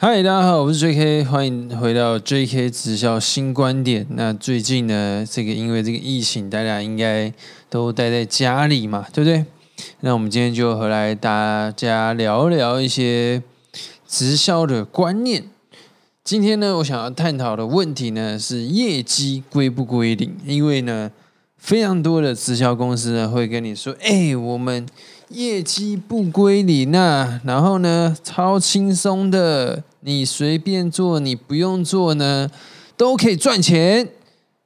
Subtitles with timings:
[0.00, 4.06] 嗨，大家好，我是 J.K，欢迎回到 J.K 直销新观点。
[4.10, 7.32] 那最近呢，这个因为这个疫情，大家应该
[7.68, 9.44] 都待在家里嘛，对不对？
[10.02, 13.42] 那我们今天就回来大家聊聊一些
[14.06, 15.50] 直销的观念。
[16.22, 20.36] 今天呢，我想要探讨的问题呢是业绩归不归零？
[20.46, 21.10] 因为呢，
[21.56, 24.86] 非常多的直销公司呢会跟你说，哎，我们。
[25.30, 32.50] 业绩不归零呐，然后呢，超轻松的，你随便做，你不用做呢，
[32.96, 34.08] 都可以赚钱。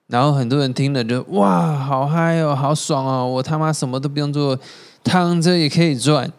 [0.07, 4.59] 然后很多人听了就哇，好嗨哦，好爽哦，我他妈什么都不用做，
[5.03, 6.33] 躺着也可以赚。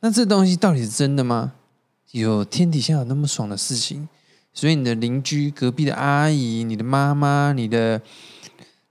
[0.00, 1.52] 那这东西到底是真的吗？
[2.10, 4.08] 有天底下有那么爽的事情？
[4.52, 8.00] 所以你的邻居、隔壁的阿姨、你的妈妈、你的。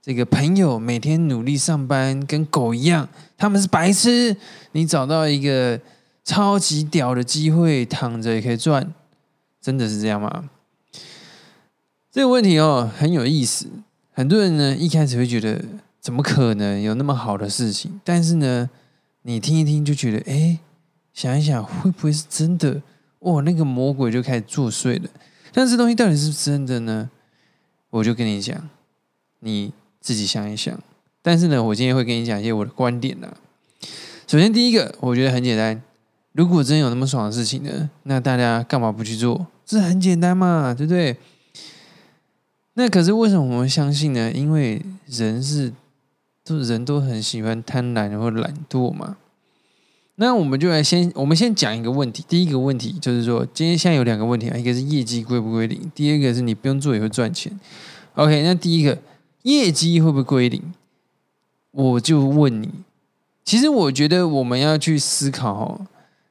[0.02, 4.36] 这个朋友每天努力上班，跟狗一样，他们是白痴。
[4.72, 5.80] 你找到一个
[6.24, 8.92] 超级屌的机会，躺着也可以赚，
[9.60, 10.50] 真的是这样吗？
[12.10, 13.68] 这个问题哦很有意思。
[14.10, 15.64] 很多人呢一开始会觉得，
[16.00, 18.00] 怎么可能有那么好的事情？
[18.02, 18.68] 但是呢，
[19.22, 20.58] 你听一听就觉得，哎，
[21.14, 22.82] 想一想会不会是真的？
[23.20, 25.08] 哇，那个魔鬼就开始作祟了。
[25.52, 27.08] 但这东西到底是真的呢？
[27.90, 28.68] 我就跟你讲，
[29.38, 29.72] 你。
[30.02, 30.78] 自己想一想，
[31.22, 33.32] 但是呢，我今天会跟你讲一些我的观点呐。
[34.26, 35.80] 首先，第一个，我觉得很简单。
[36.32, 39.46] 如果真有那么爽的事情呢，那大家干嘛不去做？
[39.64, 41.16] 这很简单嘛，对不对？
[42.74, 44.32] 那可是为什么我们相信呢？
[44.32, 45.72] 因为人是
[46.42, 49.18] 都人都很喜欢贪婪或懒惰嘛。
[50.16, 52.24] 那我们就来先，我们先讲一个问题。
[52.26, 57.60] 第一个问题就是说，今天现在有两个问题啊，一个是业绩归不归零，第二个是你不用做也会赚钱。
[58.14, 58.98] OK，那第一个。
[59.42, 60.62] 业绩会不会归零？
[61.70, 62.68] 我就问你，
[63.44, 65.86] 其实我觉得我们要去思考哦。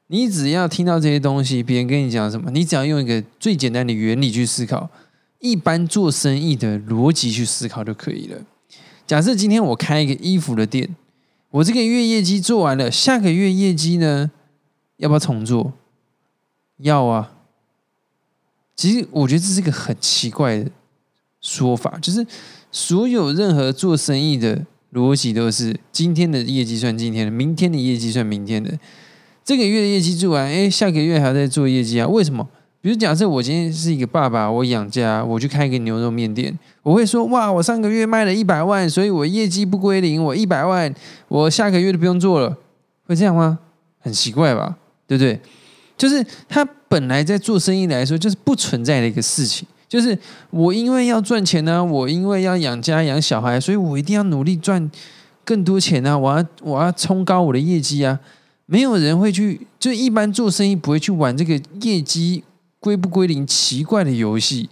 [0.07, 4.89] 你只要听到这些东西，别人跟你讲什么，你只要用一个最简单的原理去思考，
[5.39, 8.37] 一般做生意的逻辑去思考就可以了。
[9.07, 10.95] 假设今天我开一个衣服的店，
[11.49, 14.31] 我这个月业绩做完了，下个月业绩呢，
[14.97, 15.73] 要不要重做？
[16.77, 17.33] 要啊。
[18.75, 20.71] 其实我觉得这是一个很奇怪的
[21.41, 22.25] 说法，就是。
[22.73, 28.71] 所有任何做生意的逻辑都是：今天的业绩算今天的，明天的业绩算明天的。
[29.43, 32.07] 这个月的业绩做完，哎，下个月还要再做业绩啊？
[32.07, 32.47] 为什么？
[32.79, 40.95] 比如假设我今天是一个爸爸，我养家，我去开一个牛肉面店，我会说：哇，我上个月卖了一百万，所以我业绩不归零，我一百万，
[41.27, 42.57] 我下个月都不用做了，
[43.05, 43.59] 会这样吗？
[43.99, 44.77] 很奇怪吧？
[45.05, 45.37] 对不对？
[45.97, 49.67] 就是他本来在做生意来说，就是不存在的一个事情。
[49.91, 50.17] 就是
[50.51, 54.89] 我因为要赚钱呢，我因为要养家养小孩，所以我一定要努力赚
[55.43, 56.17] 更多钱啊！
[56.17, 58.17] 我要我要冲高我的业绩啊！
[58.67, 62.41] 没有人会去，就一般做生意不会去玩这个业绩
[62.79, 64.69] 归不归零奇怪的游戏。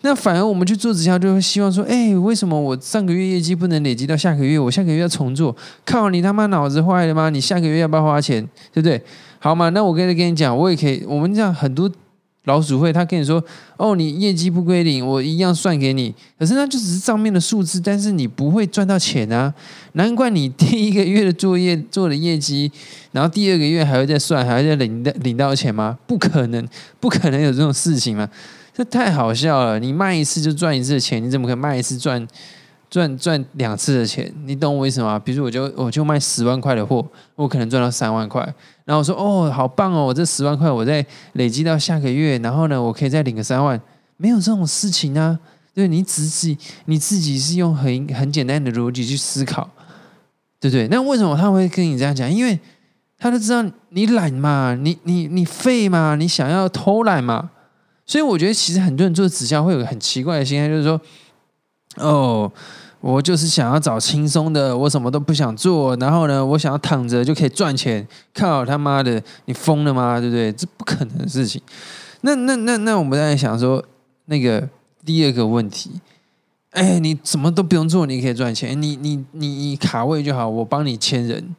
[0.00, 4.58] 那反而我们去做直销，就会希望说：哎，为什么我上个月业绩不能累积到下个月？
[4.58, 5.54] 我下个月要重做？
[5.84, 7.28] 靠你他妈脑子坏了吗？
[7.28, 8.42] 你下个月要不要花钱？
[8.72, 8.98] 对不对？
[9.38, 11.04] 好嘛，那我跟你跟你讲，我也可以。
[11.06, 11.90] 我们这样很多。
[12.44, 13.42] 老鼠会，他跟你说
[13.78, 16.14] ：“哦，你业绩不归零，我一样算给你。
[16.38, 19.52] 可是那就只是账面的数字，但是你不会赚到钱啊！
[19.92, 22.70] 难怪你第一个月的作业做的业绩，
[23.12, 25.98] 然后第二个月还会再算，还会再领领到钱吗？
[26.06, 26.68] 不可能，
[27.00, 28.28] 不可能有这种事情嘛！
[28.76, 29.78] 这太好笑了！
[29.78, 32.26] 你卖一次就赚一次的钱，你怎么可能卖一次赚？”
[32.94, 35.18] 赚赚两次的钱，你懂我意思吗？
[35.18, 38.40] 比如我就我就卖十万块的货，我可能赚到三万块。
[38.84, 43.80] 然后我说哦，好棒哦，我这十万块我再累积到下个月，然后呢，我可以再领个三万。
[44.16, 45.36] 没有这种事情啊！
[45.74, 49.68] 对，你自己你自己是用很很简单的逻辑去思考，
[50.60, 50.86] 对不对？
[50.86, 52.30] 那为什么他会跟你这样讲？
[52.30, 52.56] 因为
[53.18, 57.50] 他都知道你懒嘛，你你你废嘛，你想要偷懒嘛。
[58.06, 61.00] 所以我觉得其实很多人做直销会有个很奇怪的心态，就是说
[61.96, 62.52] 哦。
[63.04, 68.08] 我就是想要找轻松的，我什么都不想做，然后呢，我想要躺着就可以赚钱。
[68.32, 70.18] 靠他妈的，你疯了吗？
[70.18, 70.50] 对不对？
[70.50, 71.60] 这不可能的事情。
[72.22, 73.84] 那那那那，我们在想说，
[74.24, 74.66] 那个
[75.04, 76.00] 第二个问题，
[76.70, 81.54] 哎，你什么都不用做，你可以赚钱，你你你你卡位就好，我帮你签人。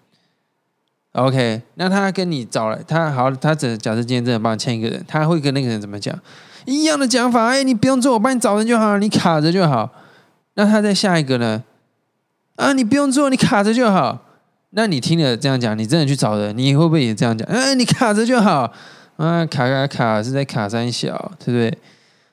[1.12, 6.20] OK，那他跟你找来，他好，他只假设今天真的帮你签一个人，他会跟那个人怎么讲？
[6.66, 9.88] 一样的讲法，哎，你不用做，我帮你找人就好，你卡着就好。
[10.56, 11.63] 那他在下一个呢？
[12.56, 14.22] 啊，你不用做，你卡着就好。
[14.72, 17.48] 那你听了这样讲，你真的去找人，你会不会也这样讲？
[17.48, 18.72] 哎，你卡着就好。
[19.18, 21.78] 啊，卡卡卡是在卡三小，对不对？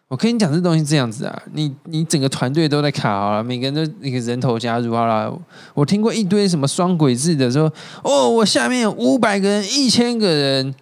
[0.08, 5.32] 我跟你讲，这东西这样子啊，你你整个团队都在卡好了，每个人都一个人头加入好了。
[5.74, 7.72] 我听过一堆什么双轨制的，说
[8.02, 10.74] 哦，我下面五百个人、一千个人，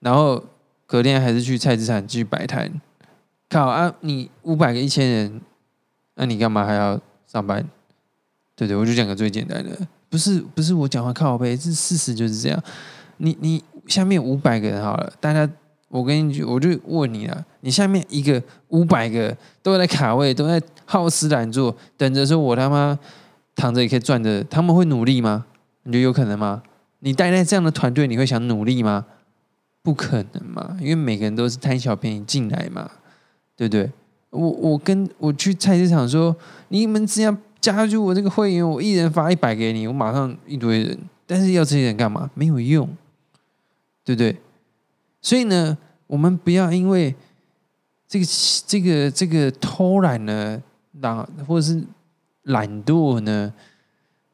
[0.00, 0.44] 然后。
[0.84, 2.70] 隔天还是去菜市场继续摆摊。
[3.48, 3.94] 靠啊！
[4.00, 5.40] 你五百个一千人，
[6.14, 7.66] 那你干嘛还要上班？
[8.54, 9.70] 对对，我就讲个最简单的，
[10.08, 12.62] 不是不是我讲话靠背，是事实就是这样。
[13.16, 15.48] 你你下面五百个人好了，大家，
[15.88, 22.98] 我跟你我就问你啊，你下面一个五百个都在卡位，都在好吃懒做，等着说我他妈
[23.54, 25.46] 躺着也可以赚的，他们会努力吗？
[25.84, 26.62] 你觉得有可能吗？
[27.00, 29.06] 你待在这样的团队，你会想努力吗？
[29.82, 32.90] 不可能嘛，因为每个人都是贪小便宜进来嘛。
[33.54, 33.92] 对不对？
[34.32, 36.34] 我我跟我去菜市场说，
[36.68, 40.98] 你们只要加入我这个会员，我一人发一百给你，我马上一堆人。
[41.26, 42.30] 但是要这些人干嘛？
[42.34, 42.88] 没有用，
[44.04, 44.36] 对不对？
[45.20, 45.76] 所以呢，
[46.06, 47.14] 我们不要因为
[48.08, 48.26] 这个
[48.66, 50.62] 这个这个偷懒呢，
[51.00, 51.82] 懒或者是
[52.44, 53.52] 懒惰呢，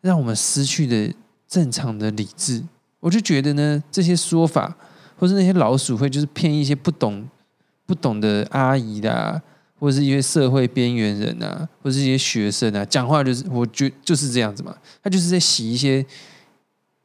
[0.01, 1.15] 让我们失去的
[1.47, 2.63] 正常的理智。
[3.01, 4.77] 我就觉得呢，这些说法，
[5.17, 7.29] 或是那些老鼠会，就是骗一些不懂。
[7.87, 9.41] 不懂的阿姨啦，
[9.79, 14.75] 或是一些社会边缘人啊，或是一些学生啊，讲话就是，我觉就是这样子嘛。
[15.03, 16.03] 他就是在洗一些，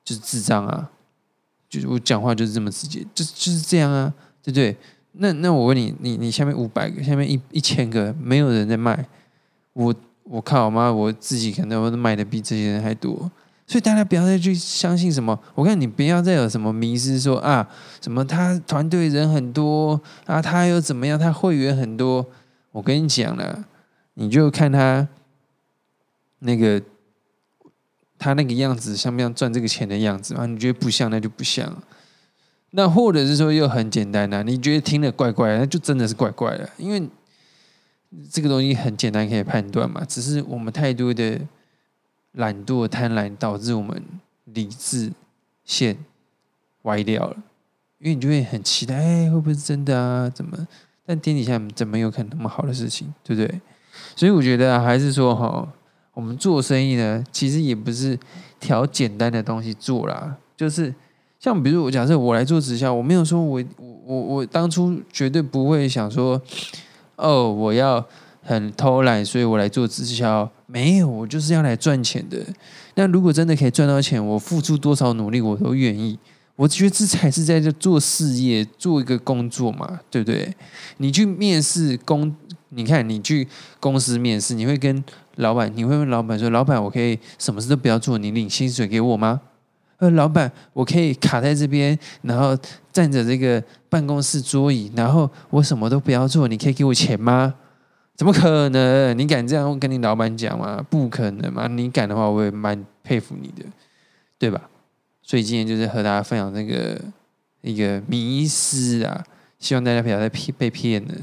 [0.04, 0.90] 就是智障啊，
[1.70, 4.12] 就是我讲话就是这么直接，就就是这样啊，
[4.42, 4.75] 对不对？
[5.14, 9.08] 那那我问你，你你下面五百个，下面一一千个，没有人在卖，
[9.74, 9.94] 我
[10.24, 13.31] 我靠妈，我自己可能卖的比这些人还多。
[13.68, 17.68] 所以大家不要再去相信什么，我看你不要再有什么迷失，说啊
[18.02, 22.26] 什么他团队人很多啊，他又怎么样，他会员很多。
[22.74, 23.64] 我跟你讲了，
[24.16, 25.08] 你就看他
[26.40, 26.81] 那个
[28.20, 30.46] 他那个样子，像不像赚这个钱的样子啊？
[30.46, 31.81] 你觉得不像，那就不像。
[32.72, 37.08] 那或者是说又很简单的，你觉得听了怪怪，那就真的是怪怪的，因为
[38.30, 41.40] 这个东西很简单可以判断嘛，只是我们太多的。
[42.36, 44.04] 懒惰、贪婪导致我们
[44.46, 45.14] 理智
[45.64, 45.96] 线
[46.81, 47.38] 歪掉了，
[48.00, 50.28] 因为你就会很期待，哎，会不会是真的啊？
[50.31, 50.68] 怎么？
[51.06, 53.62] 但天底下怎么有可能那么好的事情，对不对？
[54.16, 55.68] 所以我觉得还是说，哈，
[56.14, 58.18] 我们做生意呢，其实也不是
[58.60, 60.94] 挑简单的东西做啦，就是
[61.40, 66.42] 像比如我假设我来做直销，我没有说我我我我当初绝对不会想说，
[67.16, 68.06] 哦，我要。
[68.46, 70.52] 很偷懒，所以我来做直销。
[70.66, 72.38] 没有，我就是要来赚钱的。
[72.96, 76.20] 那如果真的可以赚到钱，我付出多少努力我都愿意。
[76.56, 80.56] 我觉得这才是在这做事业，做一个工作嘛，对不对？
[80.98, 82.36] 你去面试公，
[82.70, 83.48] 你看你去
[83.80, 85.04] 公司面试，你会跟
[85.38, 89.42] 老板，你会问老板说：“老板，我可以什么事都不要做，你领薪水给我吗？”
[89.98, 92.58] 呃，老板，我可以卡在这边，然后
[92.92, 97.56] 站着这个办公室桌椅，然后我什么都不要做，你可以给我钱吗？
[98.16, 99.18] 怎么可能？
[99.18, 100.86] 你敢这样跟你老板讲吗？
[100.88, 101.68] 不可能嘛！
[101.68, 103.66] 你敢的话，我也蛮佩服你的，
[104.38, 104.62] 对吧？
[105.24, 107.02] 所以今天就是和大家分享这个
[107.62, 109.24] 一个迷失啊，
[109.58, 111.14] 希望大家不要再骗被骗了。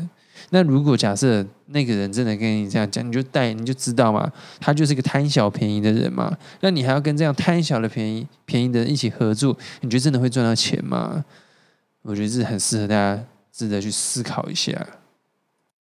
[0.53, 6.37] 那如果假设那个人真的跟你这样讲，你就带你就知道嘛，他就是个贪小便宜的人嘛。
[6.61, 11.25] 那你还要跟这样贪小的便宜便宜的人一起合作，你觉得真的会赚到钱吗？
[12.03, 13.23] 我觉得这很适合大家
[13.53, 14.75] 值得去思考一下。